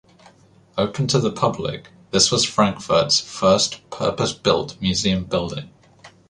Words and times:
Open 0.79 1.05
to 1.09 1.19
the 1.19 1.31
public, 1.31 1.89
this 2.09 2.31
was 2.31 2.43
Frankfurt's 2.43 3.19
first 3.19 3.87
purpose-built 3.91 4.81
museum 4.81 5.25
building. 5.25 5.69